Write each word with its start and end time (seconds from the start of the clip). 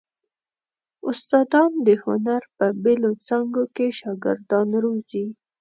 استادان 1.09 1.71
د 1.85 1.87
هنر 2.03 2.41
په 2.57 2.65
بېلو 2.83 3.11
څانګو 3.27 3.63
کې 3.75 3.87
شاګردان 3.99 4.67
روزي. 4.83 5.25